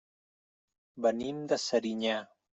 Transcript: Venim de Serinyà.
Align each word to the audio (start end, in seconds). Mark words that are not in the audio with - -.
Venim 1.07 1.45
de 1.53 1.61
Serinyà. 1.67 2.17